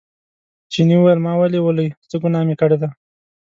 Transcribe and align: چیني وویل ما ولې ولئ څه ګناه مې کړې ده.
چیني 0.71 0.95
وویل 0.97 1.19
ما 1.25 1.33
ولې 1.37 1.59
ولئ 1.61 1.87
څه 2.09 2.15
ګناه 2.23 2.43
مې 2.47 2.55
کړې 2.61 2.77
ده. 2.81 2.89